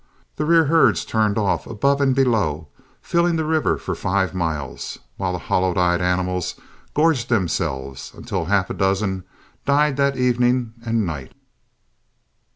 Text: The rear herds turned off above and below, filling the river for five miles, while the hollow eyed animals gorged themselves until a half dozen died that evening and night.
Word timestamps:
The 0.37 0.45
rear 0.45 0.65
herds 0.65 1.05
turned 1.05 1.37
off 1.37 1.67
above 1.67 2.01
and 2.01 2.15
below, 2.15 2.69
filling 3.03 3.35
the 3.35 3.45
river 3.45 3.77
for 3.77 3.93
five 3.93 4.33
miles, 4.33 4.97
while 5.17 5.31
the 5.31 5.37
hollow 5.37 5.75
eyed 5.77 6.01
animals 6.01 6.55
gorged 6.95 7.29
themselves 7.29 8.11
until 8.15 8.41
a 8.41 8.45
half 8.45 8.75
dozen 8.75 9.25
died 9.63 9.97
that 9.97 10.17
evening 10.17 10.73
and 10.83 11.05
night. 11.05 11.33